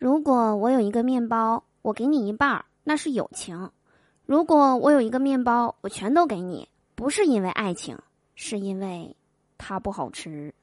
[0.00, 3.68] 如果我有一个面包，我给你一半儿，那是友情；
[4.24, 7.98] 如果我有一个面包，我全都给你，不是因为爱情，
[8.34, 9.14] 是因为
[9.58, 10.54] 它不好吃。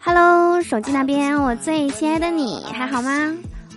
[0.00, 3.34] Hello，手机那边，我最亲爱的你还好吗？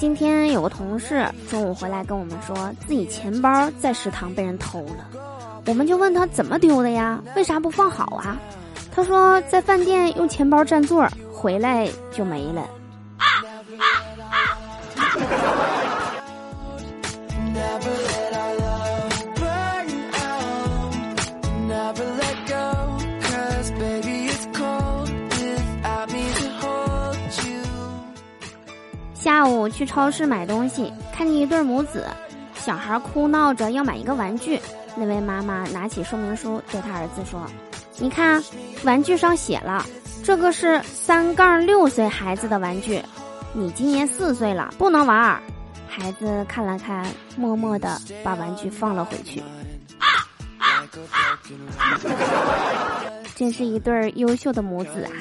[0.00, 5.06] 今天有个同事中午回来跟我们说自己钱包在食堂被人偷了，
[5.66, 7.22] 我们就问他怎么丢的呀？
[7.36, 8.38] 为啥不放好啊？
[8.90, 12.66] 他说在饭店用钱包占座，回来就没了。
[29.20, 32.06] 下午去超市买东西，看见一对母子，
[32.54, 34.58] 小孩哭闹着要买一个玩具。
[34.96, 37.46] 那位妈妈拿起说明书对他儿子说
[38.00, 38.42] ：“你看，
[38.82, 39.84] 玩具上写了，
[40.24, 43.02] 这个是三杠六岁孩子的玩具，
[43.52, 45.38] 你今年四岁了，不能玩。”
[45.86, 47.04] 孩子看了看，
[47.36, 49.42] 默默的把玩具放了回去。
[53.36, 55.12] 真是一对优秀的母子啊！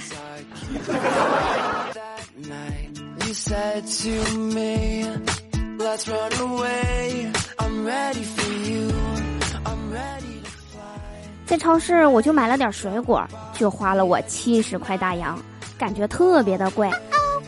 [3.33, 5.05] To me
[5.77, 8.91] let's run away i'm ready for you
[9.65, 15.39] i'm ready to fly 在超市，我就买了点水果，就花了我七十块大洋，
[15.77, 16.89] 感觉特别的贵。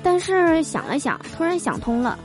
[0.04, 2.18] 但是想了想，突然想通了，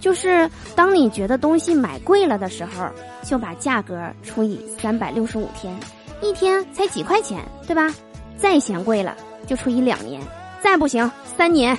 [0.00, 2.88] 就是当你觉得东西买贵了的时候，
[3.22, 5.72] 就把价格除以三百六十五天，
[6.20, 7.94] 一天才几块钱，对吧？
[8.36, 9.16] 再嫌贵了，
[9.46, 10.20] 就除以两年，
[10.60, 11.78] 再不行三年。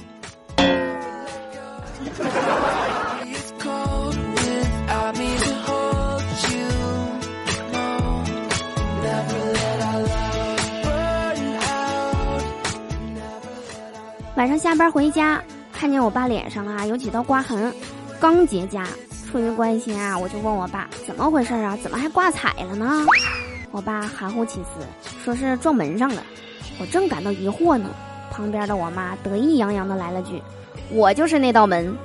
[14.35, 15.41] 晚上下班回家，
[15.71, 17.73] 看见我爸脸上啊有几道刮痕，
[18.19, 18.85] 刚结痂。
[19.31, 21.77] 出于关心啊，我就问我爸怎么回事啊？
[21.81, 23.05] 怎么还挂彩了呢？
[23.71, 24.69] 我爸含糊其辞，
[25.23, 26.21] 说是撞门上了。
[26.79, 27.89] 我正感到疑惑呢，
[28.29, 30.41] 旁边的我妈得意洋洋的来了句
[30.91, 31.95] ：“我就是那道门。”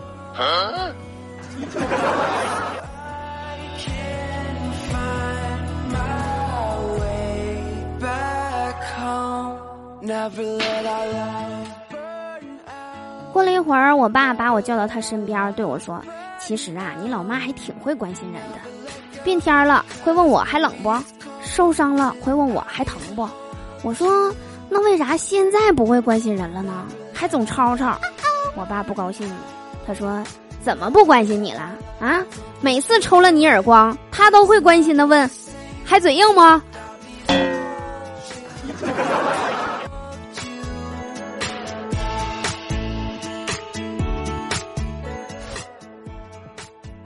[13.60, 16.03] 了一会儿，我爸把我叫到他身边，对我说
[16.41, 18.59] ：“其实啊，你老妈还挺会关心人的。
[19.22, 20.91] 变天了会问我还冷不？
[21.43, 23.28] 受伤了会问我还疼不？”
[23.84, 24.34] 我说
[24.70, 26.87] ：“那为啥现在不会关心人了呢？
[27.12, 27.99] 还总吵吵？”
[28.56, 29.37] 我爸不高兴了，
[29.87, 30.22] 他说
[30.65, 31.70] ：“怎么不关心你了？
[32.00, 32.25] 啊，
[32.62, 35.31] 每次抽了你耳光，他都会关心的问，
[35.84, 36.62] 还嘴硬吗？”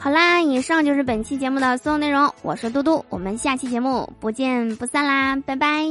[0.05, 2.31] 好啦，以上就是本期节目的所有内容。
[2.43, 5.87] 我是嘟嘟，我们下期节目不见不散啦，拜拜。